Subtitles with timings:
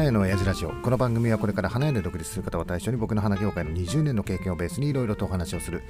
[0.00, 0.70] 花屋の親父ラジオ。
[0.70, 5.82] この番組はこれから花屋で独立する方を対象に僕の花業界の20年の経験をベースにいろいろとお話をする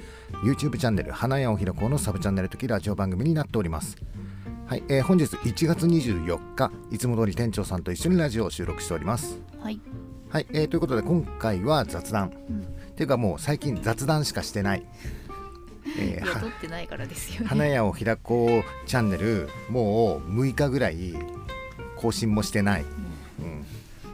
[0.43, 3.95] YouTube チャンネル花屋を開こうのサブチャンネル的ラジオ番組になっております。
[4.67, 9.39] はい、えー本日1月24日いつも通り店長さんと一緒にラジオを収録しております。
[9.61, 9.79] はい。
[10.27, 12.31] はい、えーということで今回は雑談、っ
[12.95, 14.85] ていうかもう最近雑談しかしてない、
[15.97, 17.47] えーは 雇ってないからですよね。
[17.47, 21.15] 花屋を開こうチャンネルもう6日ぐらい
[21.95, 22.87] 更新もしてない、うん、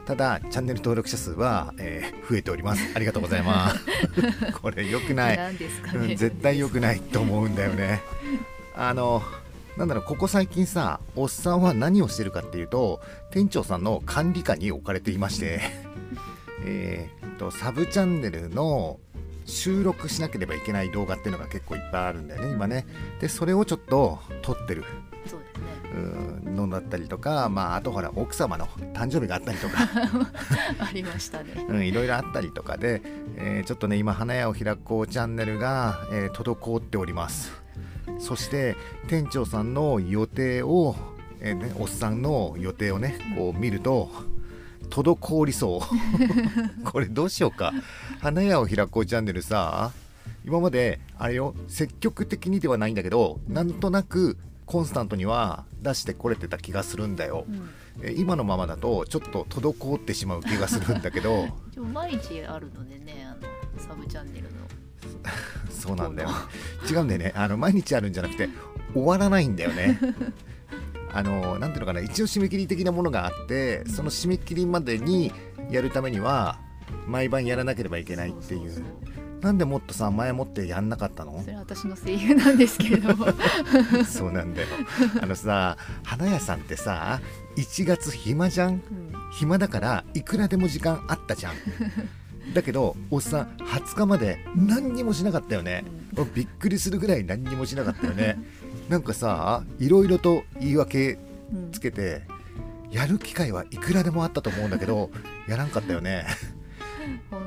[0.08, 2.92] ただチャンネル登録者数は、えー増えております。
[2.94, 3.80] ありがとうございます。
[4.62, 5.58] これ良くない、ね。
[5.94, 8.02] うん、絶対良くないと思うんだよね。
[8.76, 9.22] あの
[9.78, 13.02] なんだろうここ最近さおっさんは何をしてるかっていうと
[13.32, 15.62] 店長さんの管理下に置かれていまして
[16.66, 19.00] えーっとサブチャンネルの
[19.46, 22.86] 収録しなければいけない動画っていうのが結構いっぱいあるんだよね今ね。
[23.20, 24.84] でそれをちょっと撮ってる
[26.46, 29.78] のだったりとかまああとほら奥様の誕生日があったりとか。
[30.80, 31.66] ありましたね。
[31.67, 33.02] うん、いろいろあったりとかで、
[33.36, 37.52] えーちょっとね今花屋を開こうチャンネルが、えー滞っております。
[38.20, 38.75] そして
[39.08, 40.95] 店長さんの予定を、
[41.42, 44.09] えーね、おっさんの予定をねこう見ると
[44.90, 46.84] 滞りそう。
[46.86, 47.73] これどうしようか。
[48.20, 49.92] 花屋を開こうチャンネルさ
[50.45, 54.38] 今まであれよ積極的にではないんだけどなんとなく
[54.68, 57.70] コンスタントには出してこれてた気がするんだよ、うん。
[58.04, 61.48] えー今のままだとちょっと滞ってしまう気がするんだけど。
[61.74, 63.34] でも毎日あるのでね、あ
[63.76, 64.50] のサブチャンネルの。
[65.72, 66.36] そうなんだよ、ね、
[66.90, 67.34] 違うんだよね。
[67.36, 68.50] あの毎日あるんじゃなくて
[68.94, 70.00] 終わらないんだよね。
[71.14, 75.31] あのなんていうのかな一応締め切り的なものがあってその締め切りまでに
[75.72, 76.59] やるためには
[77.08, 78.70] 毎晩やらなければいけないっていう。
[78.70, 78.81] そそ
[79.42, 81.42] なんでもっとさ前もってやんなかったの？
[81.42, 83.16] それは私の声優なんですけれど。
[83.16, 83.28] も。
[84.08, 84.68] そうなんだよ。
[85.22, 87.22] あのさ花屋さんってさ
[87.56, 88.74] 1月暇じゃん？
[88.74, 88.82] うん
[89.34, 91.54] 暇だからいくらでも時間あったじゃん。
[92.53, 95.84] だけどおっさん20日まで何にもしなかったよね、
[96.34, 98.42] びっくりするぐらい何にもしなかったよね。
[98.90, 101.20] なんかさいろいろと言い訳
[101.53, 101.72] うん。
[101.72, 102.22] つけて
[102.90, 105.12] やる機会はいくらでもあったと思うんだけど
[105.47, 106.26] やらんかったよね。
[106.53, 106.56] ほ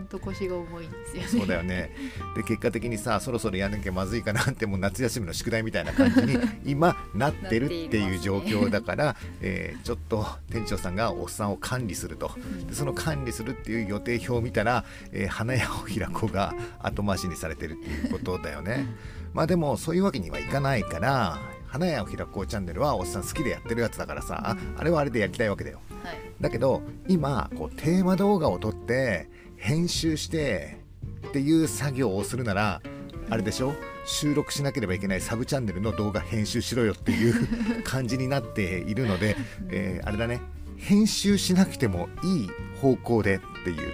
[0.01, 1.29] んと腰が重いんですよね。
[1.29, 1.91] そうだよね。
[2.35, 12.31] で結果的にさそろそろやんなきゃまずいかなってもう夏休みの宿題みたいな感じに 今なってるっていう状況だから、えーちょっと店長さんがおっさんを管理すると。
[12.69, 18.87] でその管理するっていう予定表を見たら、えー花屋を開こうが後回しにされてるっていうことだよね。
[19.33, 21.39] まあでもそういうわけにはいかないから
[21.69, 25.81] 花屋を開こうチャンネルはおっさん好きでやってるやつだからさあれはあれでやりたいわけだよ。
[26.03, 26.17] はい。
[26.41, 29.29] だけど今こうテーマ動画を撮って
[29.61, 30.79] 編集して
[31.29, 32.81] っていう作業をするなら
[33.29, 33.75] あれでしょ？
[34.07, 39.37] 収録しなければいけないサブチャンネルの動画編集しろよっていう 感じになっているので、
[39.69, 40.41] えーあれだね。
[40.77, 42.51] 編集しなくてもいい
[42.81, 43.93] 方向でっていう。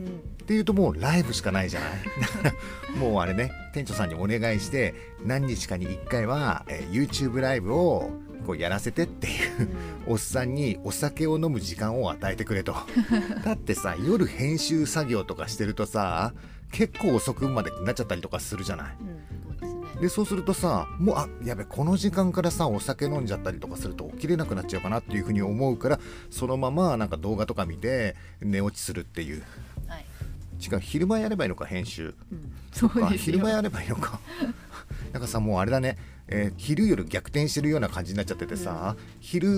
[0.00, 0.06] うん。
[0.06, 0.10] っ
[0.46, 1.90] ていうともうライブしかないじゃない？
[2.42, 2.56] だか
[2.92, 8.10] らもうあれね店長さんにお願いして何日かに1回は、えー YouTube ライブを
[8.44, 9.68] こうやらせてっていう
[10.06, 12.74] おっさんにお酒を飲む時間を与えてくれと
[13.44, 16.32] だってさ夜編集作業とかしてるとさ
[16.70, 20.00] 結構遅くまでなっちゃったりとかするじゃないうん。
[20.00, 26.00] でそうするとさもうあやべこの時間からさお酒飲んじゃったりとかすると起きれなくなっちゃうかなっていうふうに思うから
[26.30, 29.42] そのままなんか動画とか見て寝落ちするっていう
[29.86, 30.04] はい。
[30.64, 32.52] 違う昼間やればいいのか編集うん。
[32.72, 32.90] そう。
[33.16, 34.18] 昼間やればいいのか
[35.12, 35.96] なんかさもうあれだね、
[36.28, 39.48] えー昼夜逆転してるような感じになっちゃっててさ、昼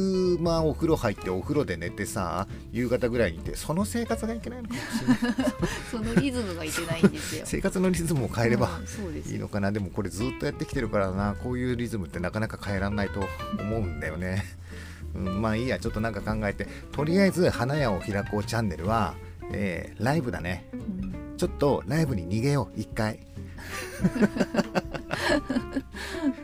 [0.40, 5.52] 間お風呂入ってお風呂で寝てさ夕方ぐらいにいてその生活がいけないのかもしれない。
[5.90, 7.42] そのリズムがいけないんですよ。
[7.46, 8.80] 生活のリズムを変えれば
[9.26, 9.70] いいのかな。
[9.70, 11.34] でもこれずっとやってきてるからな。
[11.34, 13.24] こういうリズムってなかなか変えらんないと
[13.60, 14.44] 思うんだよね、
[15.14, 15.78] うん、まあいいや。
[15.78, 16.66] ちょっとなんか考えて。
[16.92, 19.14] とりあえず花屋を開こうチャンネルは、
[19.52, 20.68] えーライブだね。
[20.72, 21.14] うん。
[21.36, 22.80] ちょっとライブに逃げよう。
[22.80, 23.20] 一回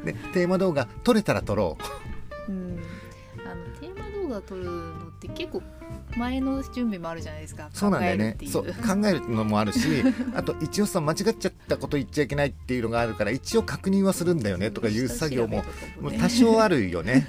[0.05, 1.77] で テーマ動画撮れたら撮ろ
[2.49, 2.53] う。
[2.53, 2.79] ん、
[3.47, 5.63] あのテーマ動画撮るのって結構
[6.17, 7.67] 前の準備もあるじゃないですか。
[7.67, 8.37] うそうなんだよね。
[8.47, 9.89] そう考えるのもあるし
[10.35, 15.65] あと一応さ間違っちゃったこと言っちゃいけないっていうのがあるから一応確認はするんだよねとかいう作業も
[16.01, 17.27] もう多少あるよね。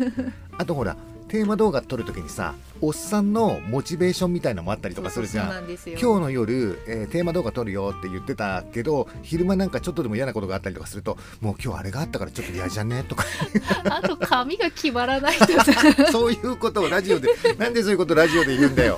[0.57, 0.97] あとほら
[1.27, 5.65] テーマ動画撮るときにさおっさんのモチベーションみたいのもあったりとかするじゃん。
[5.67, 13.03] 今日の夜、えーテーマ動画撮るよって言ってたけど昼間なんかちょっとでも嫌なことがあったりとかするともう今日あれがあったからちょっと嫌じゃね？
[13.03, 13.23] とか。
[13.89, 15.63] あと髪が決まらないとさ。
[16.11, 18.97] そういうことをラジオでなんでそういうことラジオで言うんだよ。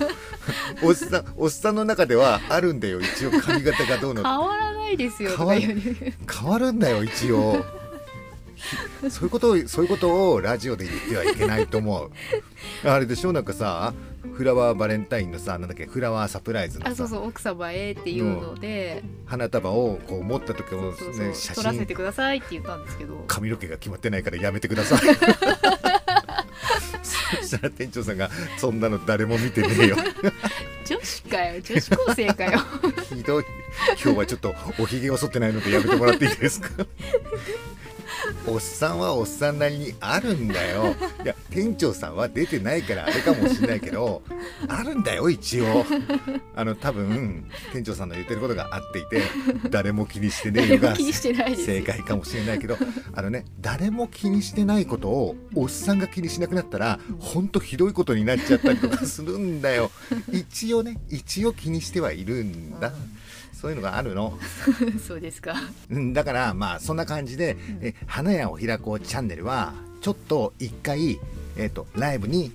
[0.84, 7.54] おっさんおっさんの中ではあるんだよ一応髪型がどうの変わらないですよと変わるんだよ一応。
[7.54, 7.85] ひ
[9.10, 12.12] そういうことをそういうことをラジオで言ってはいけないと思う。
[12.88, 13.34] あれでしょ？
[13.34, 13.94] なんかさ
[14.36, 16.92] フラワーバレンタインのさなんだっけフラワーサプライズのさ。
[16.92, 23.24] あそうそう奥様へっていうので、花束をこう持った時もそうそうね写撮らせ真てくださいって言ったんですけど。
[23.28, 25.00] 髪の毛が決まってないからやめてください。
[27.04, 29.98] そしたら店長さんが「そんなの誰も見てねえよ。
[30.86, 31.62] 女子かよ。
[31.62, 32.60] 女子高生かよ。
[33.10, 33.46] ひどい。
[34.04, 36.70] 今日はちょっとおひげを剃ってないのでやめてもらっていいですか？
[38.48, 40.96] おっさんはおっさんなりにあるんだよ。
[41.24, 44.22] いや店長さんは出てないからあれかもしれないけど
[44.68, 45.86] あるんだよ一応。
[46.56, 49.22] あの多分店長さんの言ってることがあっていて
[49.70, 52.78] 誰も気にしてねえのが正解かもしれないけど
[53.14, 59.92] あのね誰も気にしてないことをおっさんが気にしなくなったらほんとひどいことになっちゃったりとかするんだよ。
[60.32, 62.94] 一応ね一応気にしてはいるんだ
[63.66, 64.38] そういうのがあるの。
[65.08, 65.56] そうですか。
[65.90, 71.20] うんだからまあそんな感じでん「え花屋を開こうチャンネル」はちょっと一回、
[71.58, 72.52] えー、とライブに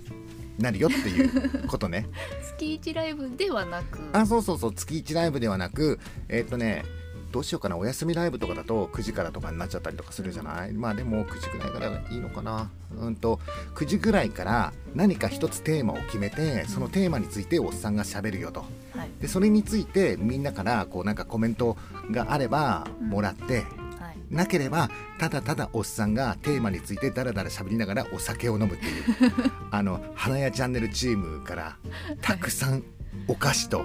[0.60, 2.06] なるよっていうことね。
[2.56, 3.98] 月一ライブではなく。
[4.12, 5.98] あそうそうそう月1ライブではなく
[6.28, 6.84] えっ、とね
[7.30, 7.76] どうしようかな。
[7.76, 10.72] お休みライブとかだと9時からとかになっちゃったりとかするじゃない？
[10.72, 12.70] まあでも9時ぐらいからいいのかな。
[13.00, 13.38] うんと
[13.74, 18.60] 9時ぐらいから何か一つテーマを決めてそのテーマについておっさんがしゃべるよと。
[18.94, 19.10] はい。
[19.20, 21.76] でそれについてみんなからこうなんかコメント
[22.10, 23.58] があればもらって、
[23.98, 24.34] はい。
[24.34, 29.04] なければただただおっさんがテーマについてダラダラ喋りながらお酒を飲むっていう。
[29.70, 31.76] あの花屋チャンネルチームから
[32.20, 32.82] たくさん
[33.28, 33.84] お菓子と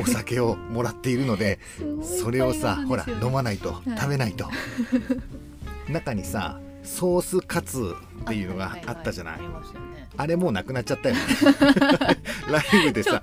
[0.00, 1.58] お酒をもらっているので
[2.02, 3.90] それをさほら飲まないとい。
[3.96, 4.48] 食べないと。
[5.88, 9.40] 中にさソースカツっていうのがあったじゃない。
[10.16, 11.20] あれもうなくなっちゃったよね。
[12.48, 13.22] ライブでさ。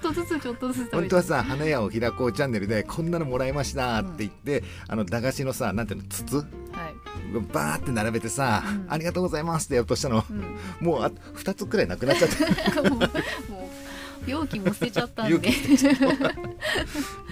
[0.92, 6.46] 本当はさ花屋を開こうチャンネルでこんなのもらいましたって言って、あの駄菓子のさなんていうの筒はい。
[7.54, 8.86] バーって並べてさ、うん。
[8.90, 10.26] ありがとうございますってやろうとしたの。
[10.30, 10.86] うん。
[10.86, 13.10] もうあ2つくらいなくなっちゃって もうもう
[14.26, 15.50] 容器も捨てちゃったんで。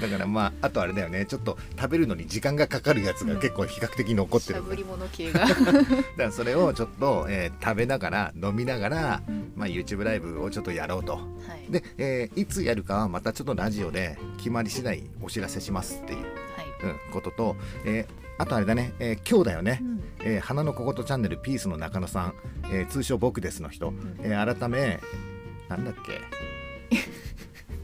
[0.02, 1.26] だからまああとあれだよね。
[1.26, 5.40] ちょっと食べるのに時間がかかるやつが結構比較的残ってる、しゃぶり物系が。
[5.48, 5.64] だか
[6.18, 11.14] らそれをちょっと、えー食べながら飲みながら、うんまあ、YouTube ライブをちょっとやろうと。
[11.14, 11.72] はい。
[11.72, 16.30] で、えーいつやるかはまたちょっとラジオで決まり次第お知らせしますっていう、はい。
[16.84, 20.02] うんことと、えーあとあれだね、えー今日だよね、うん。
[20.24, 22.34] えー花の小言チャンネルピースの中野さん、
[22.72, 23.94] えー通称僕ですの人、
[24.24, 25.00] えー改め
[25.68, 26.22] なんだっけ？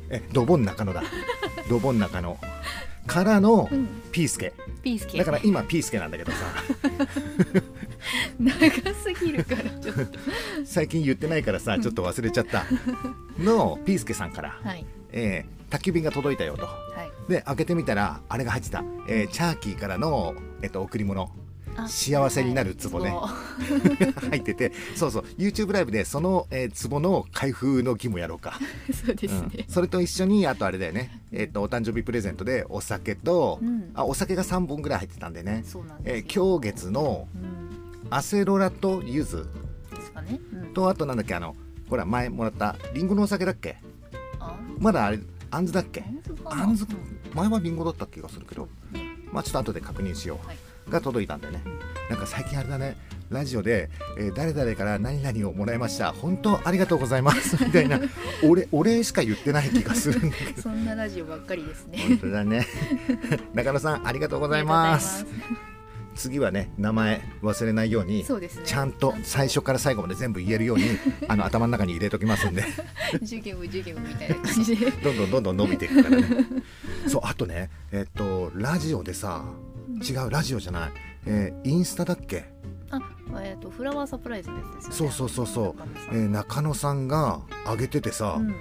[0.10, 1.04] えドボン中野だ。
[1.70, 2.38] ドボン中野。
[3.08, 4.54] からのうんピースケ。
[4.82, 5.18] ピースケ。
[5.18, 6.38] だから今ピースケなんだけどさ。
[8.40, 10.20] 長すぎるからちょっと。
[10.66, 12.66] 最近言ってないからさちょっと忘れちゃった。
[13.40, 14.86] のピースケさんから、はい。
[15.12, 16.66] えー宅急便が届いたよと。
[16.66, 16.72] は
[17.28, 17.32] い。
[17.32, 21.24] で開けてみたらあれが入ってた、えーチャーキーからの、えっと贈り物。
[21.24, 21.28] あ
[21.88, 23.10] 幸せになる壺ね。
[23.12, 23.30] は
[24.30, 25.24] い 入っててそうそう。
[25.38, 28.60] YouTube ライブでその、えー壺の開封の儀もやろうか、
[29.06, 29.48] そうですうん。
[29.48, 33.92] ね、それと一緒にあとあれだよね、えっとお誕生日プレゼントでお酒と、うん。
[33.94, 38.08] あお酒が3本ぐらい入ってたんでね、そうなんえー月のうん。
[38.10, 41.56] アセロラと柚子ですかね、うん、とあとなんだっけあの
[41.90, 43.78] ほら前もらったリンゴのお酒だっけ？
[44.40, 44.56] あ？
[44.78, 45.20] まだあれ
[45.50, 46.04] あんずだっけ？
[46.46, 48.68] あんずうん前はリンゴだった気がするけど。
[48.94, 50.58] うんまあちょっと後で確認しよう、はい
[50.90, 51.62] が届いたんでね。
[52.10, 52.96] なんか最近あれだね。
[53.30, 56.12] ラジオで、えー誰々から何々をもらいました。
[56.12, 57.58] 本当ありがとうございます。
[57.64, 58.00] みたいな。
[58.44, 60.62] お礼お礼しか言ってない気がするんだけど。
[60.62, 61.98] そんなラジオばっかりですね。
[62.08, 62.68] 本当だね。
[63.54, 65.26] 中野さんありがとうございます。
[66.16, 68.26] 次はね名前忘れないようにね。
[68.64, 70.86] ちゃんと最初から最後まで全部言えるように
[71.28, 72.64] あの頭の中に入れときますんで。
[73.20, 74.92] 授業授業みたいな感じで。
[74.92, 76.28] どんどんどんどん伸びていくからね。
[77.08, 79.44] そうあとねえっとラジオでさ
[80.02, 80.92] 違うラジオじゃない、
[81.26, 82.46] えーインスタだっけ？
[82.92, 83.00] あ
[83.42, 84.92] えっ、とフラワーサプライズですよね。
[84.92, 85.76] そうそうそうそう。
[85.76, 88.54] 中野さんえー中野さんが上げててさ、うん。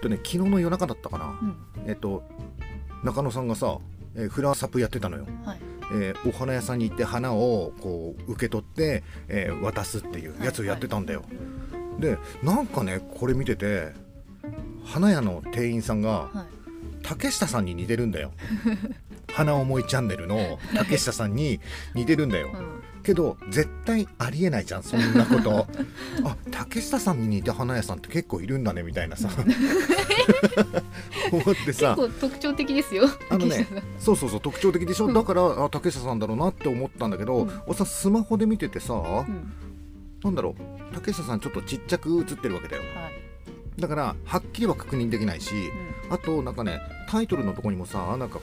[0.00, 1.56] とね、昨日の夜中だったかな、うん。
[1.86, 2.22] えっと
[3.04, 3.78] 中野さんがさ、
[4.14, 5.58] えーフラワーサプやってたのよ、はい。
[5.94, 11.22] えーお花屋さんに行って花をこう受け取って、えー渡すっていうやつをやってたんだよ、
[12.00, 13.92] でなんかねこれ見てて
[14.84, 16.46] 花屋の店員さんがはい。
[17.04, 18.30] 竹下さんに似てるんだよ
[19.32, 21.60] 花思いチャンネルの 竹下さんに
[21.94, 22.82] 似てるんだよ、うん。
[23.02, 25.66] けど絶対ありえないじゃんそんなこと。
[26.24, 29.28] あ竹下さんに似て花屋さんって結構いるんだねみたいなさ。
[31.32, 33.66] 思って結さ構特徴的ですよあのね
[33.98, 35.14] そうそうそう特徴的でしょ、うん。
[35.14, 37.86] だからあ竹下さんだろうなって思ったんだけど、うんおっさん。
[37.86, 38.98] スマホで見ててさ、う
[39.30, 39.52] ん。
[40.22, 42.82] なんだろう竹下さんちょっとちっちゃく映ってるわけだよ。
[42.94, 43.80] はい。
[43.80, 45.54] だからはっきりは確認できないし、
[46.08, 46.14] うん。
[46.14, 48.38] あとなんかねタイトルのとこにもさなんか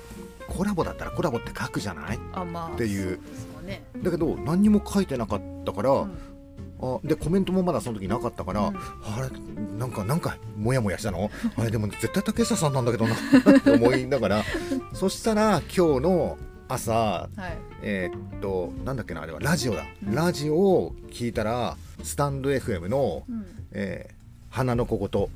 [0.50, 2.20] コラボだったらコラボって書くじゃない？
[2.34, 3.20] あまあっていう。
[3.65, 6.18] ね、だけど何にも書いてなかったから、うん
[6.82, 8.75] あでコメントもまだその時なかったから、うん。
[8.77, 8.79] あ
[9.22, 9.29] れ
[9.77, 11.29] なんかなんかモヤモヤしたの？
[11.58, 14.44] あれでも絶対竹下さんなんだけどなって思いながら。
[14.94, 16.38] そしたら今日の
[16.70, 17.58] 朝はい。
[17.82, 20.15] えーっとなんだっけなあれはラジオだ、うん。
[20.15, 24.13] ラジオを聞いたらスタンド FM のうん「えー
[24.50, 25.27] 花の小言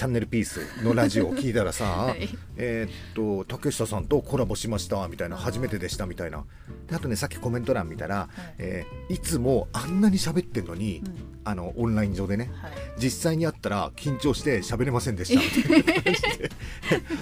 [0.00, 2.26] チャンネルピース」のラジオを聞いたらさ、 はい。
[2.56, 6.46] えーっと竹下さんとコラボしましたみたいな初めてでしたみたいな。
[6.88, 8.54] であとねさっきコメント欄見たら、はい。
[8.56, 12.50] えーいつもあんなに喋ってんのに、うんあのオンライン上でね。
[12.62, 12.72] はい。
[12.98, 15.40] 実際に会ったら緊張して喋れませんでした。
[15.40, 16.50] みたいな感じで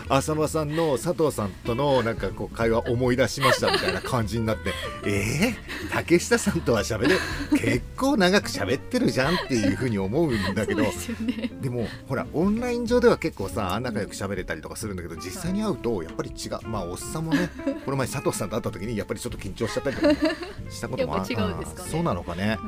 [0.08, 4.72] 浅間さんの佐藤さんとのなんかこう会話思い出しましたみたいな感じになって
[5.06, 7.16] えー、竹下さんとは喋れ
[7.50, 10.82] 結構長く喋ってるじゃんっていうふうに思うんだけど。
[10.82, 11.50] でね。
[11.60, 16.68] でもほらオンライン上では結構さ仲良く喋れたりとかするんだけど実際に会うとやっぱり違う。
[16.68, 17.50] まあおっさんもね
[17.84, 20.18] この前佐藤さんと会った時にやっぱりちょっと緊張しちゃったりとかね。
[20.70, 21.90] したこともあやっぱ違うんですかね。
[21.90, 22.58] そうなのかね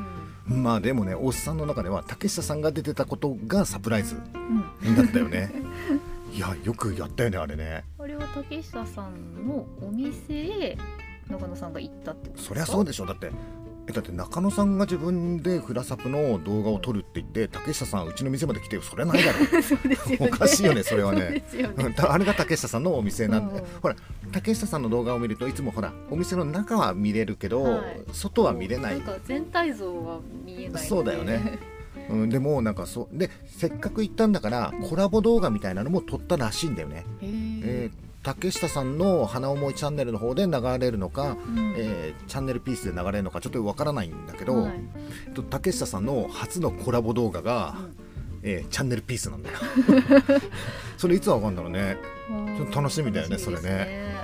[0.45, 4.89] まあでもねおっさんの中では竹下さんが出てたことがサプライズうん。
[4.89, 5.51] うんだったよね。
[6.33, 7.83] いやよくやったよねあれね。
[7.99, 10.77] あれは竹下さんのお店へ
[11.29, 13.05] 中野さんが行ったってことそりゃそうでしょ。
[13.05, 13.31] だって
[13.87, 19.39] えだって中野さんが自分でフラサプの動画を撮るって言って竹下さんうちの店まで来てそれないだろ。
[19.61, 19.97] そうね。
[20.19, 21.43] おかしいよねそれはね。
[21.51, 21.95] ね。
[21.97, 23.65] あれが竹下さんのお店なんで、うん。
[23.81, 23.95] ほら
[24.31, 28.01] 竹下さんの動画を見るといつもほらお店の中は見れるけど、はい。
[28.13, 28.99] 外は見れない。
[28.99, 31.59] んか全体像は見えないそうだよね。
[32.09, 41.73] うん、 でもなんかそうでせっかく行ったんだからコラボ動画みたいなのも撮ったらしいんだよね、えー竹下さんの花思いチャンネルの方で流れるのか、うん。
[41.75, 44.73] えーチャンネルピースで流れるのかちょっとわからないんだけど、はい。
[45.25, 47.95] えっと竹下さんの初のコラボ動画が、うん。
[48.43, 49.57] えーチャンネルピースなんだよ。
[50.99, 51.97] それいつわかんだろうね。
[52.57, 54.20] ちょっと楽しみだよね楽しみですそれえー、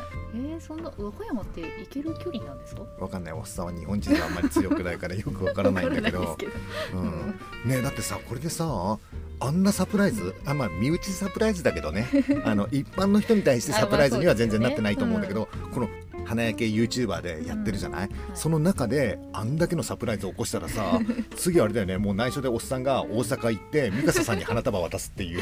[0.67, 2.81] そんな和歌山って行ける距離なんですか？
[2.99, 3.33] わかんない。
[3.33, 6.37] おっさんは日本人であんまり強くないからよくわからないんだけど。
[6.93, 7.39] うん。
[7.69, 8.97] ねだってさこれでさ
[9.39, 12.07] あんなサプライズあまあ身内サプライズだけどね。
[12.43, 15.89] あの一般の人に対してサプライズには全然なってないと思うんだけど、この
[16.25, 20.99] 花焼け YouTuber でやってるじゃない、その中であんだけのサプライズを起こしたらさ
[21.37, 21.97] 次あれだよね。
[21.99, 25.41] もう内緒でおっさんが大阪行って美笠さんに花束渡すっていう。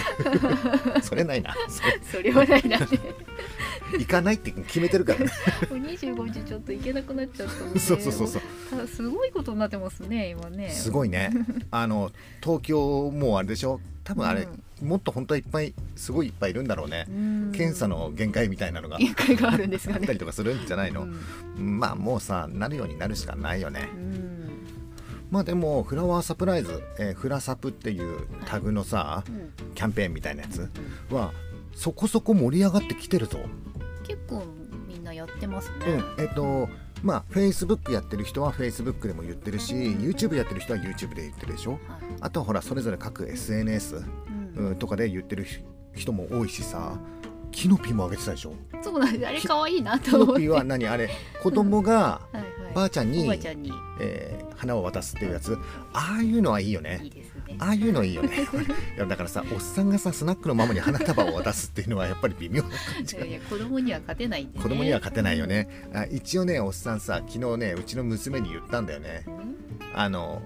[1.01, 1.55] それないな。
[2.03, 2.85] そそれはないなね
[3.97, 5.19] 行かないって決めてるから。
[5.19, 5.25] ね
[5.69, 8.41] もう25時ちょっと行けなくなっちゃったので そうそうそうそう。
[8.69, 10.69] ただすごいことになってますね今ね。
[10.69, 11.29] すごいね。
[11.71, 12.11] あの
[12.41, 13.79] 東京もうあれでしょ？
[14.03, 14.47] 多分あれ、
[14.83, 17.51] もっと本当はいっぱいすごいいっぱいいるんだろうね、うん。
[17.55, 18.99] 検査の限界みたいなのが。
[18.99, 20.03] 限界があるんですあかね。
[20.03, 21.07] ったりとかするんじゃないの、
[21.57, 21.79] うん。
[21.79, 23.89] まあもうさなるようになるしかないよね。
[23.91, 24.35] うん。
[25.31, 29.49] まあでもフラワーサプライズ、えーフラサプっていうタグのさうん。
[29.73, 30.69] キャンペーンみたいなやつ
[31.09, 31.33] は
[31.73, 33.39] そこそこ盛り上がってきてるぞ、
[34.15, 34.43] 結構
[34.87, 35.85] みんなやってますね
[36.17, 36.67] うんえっ、と
[37.03, 41.71] まあ Facebook やってる人は Facebook でも言ってるし YouTube やってる人は YouTube で言ってるでしょ？
[41.71, 41.81] はい。
[42.21, 44.67] あとはほらそれぞれ各 SNS、うん。
[44.67, 45.45] うん、とかで言ってる
[45.93, 46.97] 人も多いしさ
[47.51, 48.53] キノピもあげてたでしょ？
[48.81, 49.27] そうなんです。
[49.27, 50.33] あれ可愛いなキと思って。
[50.33, 50.87] ノピは何？
[50.87, 51.09] あれ
[51.43, 52.21] 子供が
[52.73, 53.29] ばあちゃんに
[53.99, 55.57] えー花を渡すっていうやつ？
[55.93, 57.24] ああいうのはいいよいねいですね
[57.59, 58.47] ああいうのいいよね。
[58.95, 63.25] いやだからさおっさんがさスナックのママに花束を渡すっていうのはやっぱり微妙な感じが。
[63.25, 65.67] いや子供には勝てないんで、ね、子供には勝てないよね。
[65.93, 69.23] あ一応ねおっさんさ昨日ねうちの娘に言ったんだよね。
[69.27, 69.55] うん？
[69.93, 70.41] あの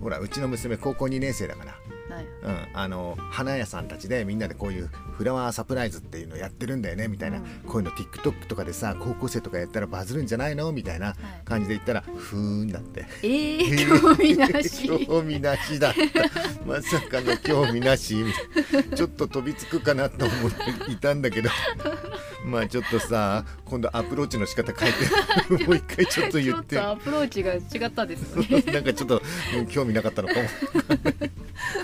[0.00, 1.74] ほらうちの娘高校2年生だから
[2.10, 2.24] はい。
[2.24, 7.44] うん、あの花屋さんたちでみんなでこういうフラワーサプライズっていうのやってるんだよねみたいな、うん。
[7.66, 10.72] こういうの TikTok とかでさ高校生とかやったらバズるんじゃないの？
[10.72, 11.14] みたいな
[11.44, 13.06] 感じで言ったらふーんだって。
[13.22, 15.06] えー、興味なし。
[15.06, 16.00] 興味なしだった。
[16.66, 18.14] まさかの興味なし。
[18.14, 20.50] みたいなちょっと飛びつくかなと思っ
[20.86, 21.50] ていたんだけど。
[22.44, 26.76] まあちょっとさ今度アプローチの仕方変えてもう一回ちょっと言って。
[26.76, 28.62] ちょっとアプローチが違ったですね。
[28.72, 29.22] なんかちょっと
[29.58, 30.40] うん興味なかったのかも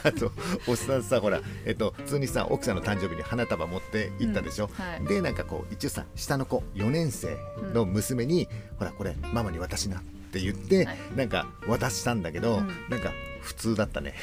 [0.06, 0.30] あと
[0.68, 5.04] おっさんさほら、えっと、普通にさ奥さんの誕生日に花束持って行ったでしょ、うんはい。
[5.04, 7.36] でなんかこう一応さ下の子4年生
[7.74, 8.48] の娘に、
[8.78, 10.98] ほらこれママに渡しなって言って、はい。
[11.16, 12.70] なんか渡したんだけど、うん。
[12.88, 14.14] なんか普通だったね。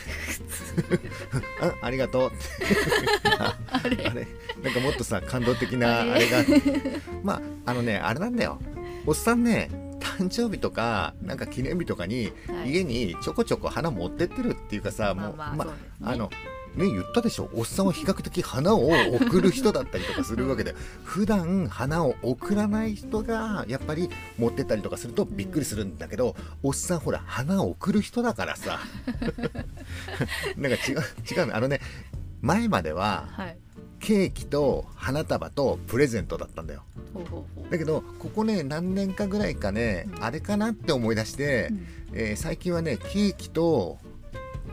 [1.61, 2.31] あありがとう
[3.39, 3.97] ああれ？
[4.07, 4.27] あれ？
[4.63, 6.11] なんかもっとさ感動的なあれ？
[6.13, 6.37] あれが
[7.23, 8.59] まああのねあれなんだよ。
[9.05, 9.69] おっさんね
[10.03, 12.71] 誕生日とかなんか記念日とかにはい。
[12.71, 15.73] 家にちょこちょこ花持ってってるっていうかさ、もうまあまあね。
[16.03, 16.29] あの
[16.75, 17.51] ね言ったでしょ？
[17.53, 20.73] おっさんは比較的花を贈る人だったりとかするわけで。
[21.03, 28.79] 普段花を贈らない人がやっぱり持ってったりとかするとびっくりするんだけど、おっさんほら花を贈る人だからさ。
[30.57, 31.55] なんか違う違うの。
[31.55, 31.79] あのね
[32.41, 33.57] 前までははい
[34.03, 36.83] ケーキと花束とプレゼントだったんだよ。
[37.71, 40.23] だけどここね何年かぐらいかね、うん。
[40.25, 41.87] あれかなって思い出して、うん。
[42.13, 43.97] えー最近はねケーキと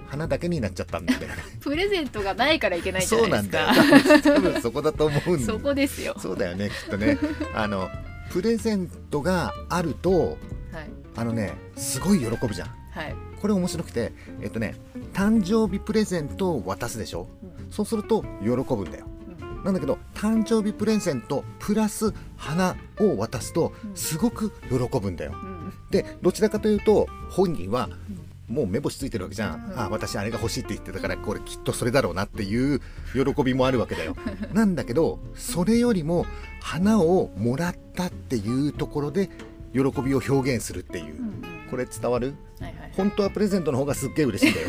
[0.08, 1.28] 花だけになっちゃったんだよね。
[1.62, 4.30] プレゼントがないからいけないじゃそうなないんですか。
[4.32, 4.40] だよ。
[4.40, 6.16] 多分そこだと思うんだそこですよ。
[6.18, 7.16] そうだよねきっとね。
[7.54, 7.88] あの
[8.30, 10.38] プレゼントがあると
[10.72, 10.90] はい。
[11.14, 12.68] あのねすごい喜ぶじゃん。
[12.90, 13.14] はい。
[13.40, 14.74] これ面白くてえっとね
[15.14, 17.28] 誕生日プレゼントを渡すでしょ。
[17.44, 17.70] うん。
[17.70, 19.04] そうすると喜ぶんだよ。
[19.04, 19.09] うん
[19.64, 23.96] なんだけど誕生日プレゼントプラス花を渡すとうん。
[23.96, 25.32] すごく喜ぶんだよ。
[25.34, 25.72] うん。
[25.90, 27.88] でどちらかというと本人は
[28.48, 29.78] もう目星ついてるわけじゃん、うん。
[29.80, 32.80] あ私あれが欲しいって言ってたからこれきっとそれだろうなっていう
[33.12, 34.16] 喜びもあるわけだよ。
[34.52, 36.26] なんだけどそれよりも
[36.60, 39.28] 花をもらったっていうところで
[39.72, 41.16] 喜びを表現するっていう。
[41.70, 42.34] これ伝わる？
[42.58, 44.68] はいはい本当はプレゼントの方がすっげえ嬉しいんだよ。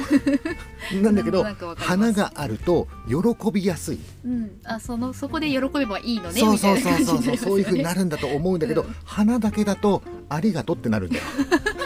[1.03, 3.99] なんだけど花があると喜びやすい。
[4.25, 4.51] うん。
[4.63, 7.31] あそのそこで喜べばいいのねそうそそうそうそう。
[7.31, 8.95] いうそういう風になるんだと思うんだけど、うん。
[9.03, 11.23] 花だけだとありがとうってなるんだよ。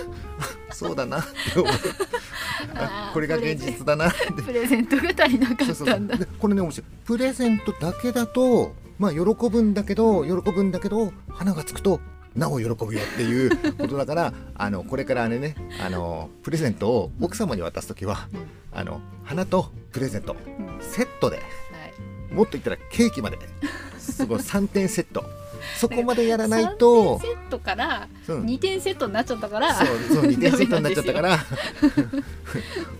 [0.71, 1.23] そうだなっ
[1.53, 1.73] て思う。
[3.13, 4.43] これが現実だなって。
[4.43, 6.85] プレゼントが足りなかそうそうったんだでこれね面白い。
[7.05, 11.99] プレゼントだけだとまあ喜ぶんだけど喜ぶんだけど花がつくと
[12.35, 18.65] なお喜ぶよっていうことだからあのこれからねねあのプレゼントを奥様に渡す時はうん。
[18.77, 20.35] あの花とプレゼント
[20.81, 21.41] セットで
[22.31, 23.39] もっと言ったらケーキまで
[23.97, 25.23] すごい3点セット
[25.77, 27.17] そこまでやらないと。
[27.17, 28.43] 3点セットからうん。
[28.43, 31.37] 2点セットになっちゃったからそうそう2点セットになっちゃったから。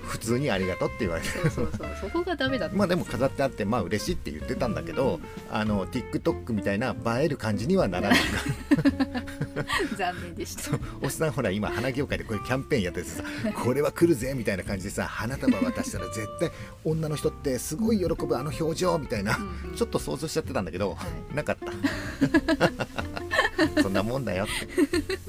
[0.04, 1.30] 普通にありがとうって言われて。
[1.30, 5.20] そうそうそうそこがダメだまあでも飾ってあってまあ嬉しいって言ってたんだけど
[5.52, 8.20] あの TikTok みたいな映える感じにはならない。
[9.98, 10.78] 残念でした。
[11.02, 13.24] おっさんほら今花業界でこういうキャンペーンやっててさ
[13.64, 16.52] これは来るぜみたいな感じでさ花束渡したら絶対
[16.84, 19.76] 女の人ってすごい喜ぶあの表情みたいなうんうん。
[19.76, 20.98] ちょっと想像しちゃってたんだけどは
[21.34, 22.55] なかった
[23.82, 25.20] そんなもんだよって。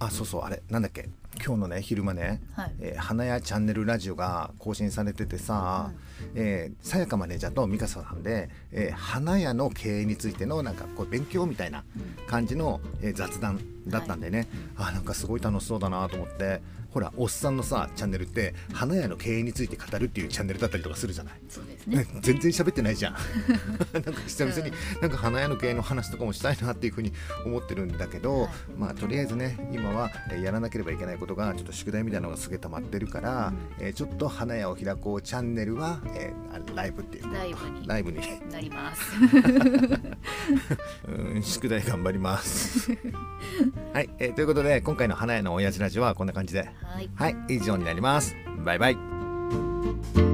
[0.00, 1.08] あそうそうあれなんだっけ。
[1.44, 2.74] 今日のね昼間ねはい。
[2.80, 5.90] えー花屋チャンネルラジオが更新されててさ、
[6.34, 11.84] えーさやかマネージャーと美香さんで、えー花屋の経営についてのなんかこう勉強みたいな
[12.28, 16.60] 感じの、えー雑談だったんでね、あなんかすごい楽しそうだなと思って
[16.94, 21.34] ほらおっさんのさチャンネルって花屋の経営について語るっていうチャンネルだったりとかするじゃない？
[21.48, 21.96] そうですね。
[21.96, 23.14] ね、全然喋ってないじゃん。
[23.92, 27.12] なんか久々になんか花屋の経営の話とかもしたいなっていうふうに
[27.44, 28.50] 思ってるんだけど、はい。
[28.78, 37.86] まあとりあえずね今はえーやらなければいけないことがちょっと宿題みたいなのがすげえ溜まってるから、えーちょっと花屋を開こうチャンネルは、えーあライブっていうライブに。
[37.88, 38.18] ライブに。
[38.52, 39.02] なります。
[41.08, 42.90] うん宿題頑張ります。
[43.92, 46.60] はい、えーということで今回の花屋の親父ラジオはこんな感じで。
[46.60, 46.74] はい
[47.14, 47.36] はい。
[47.48, 48.34] 以上になります。
[48.64, 50.33] バイバイ。